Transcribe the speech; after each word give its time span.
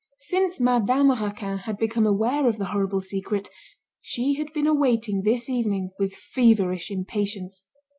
Since 0.21 0.59
Madame 0.59 1.11
Raquin 1.11 1.59
had 1.59 1.77
become 1.77 2.07
aware 2.07 2.47
of 2.49 2.57
the 2.57 2.65
horrible 2.73 3.01
secret, 3.01 3.49
she 4.01 4.33
had 4.33 4.51
been 4.51 4.65
awaiting 4.65 5.21
this 5.21 5.47
evening 5.47 5.91
with 5.99 6.15
feverish 6.15 6.89
impatience. 6.89 7.67